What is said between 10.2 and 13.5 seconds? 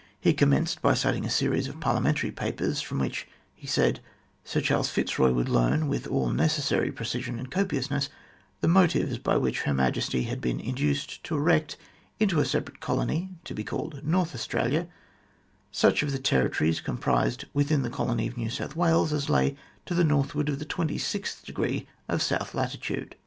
had been induced to erect into a separate colony,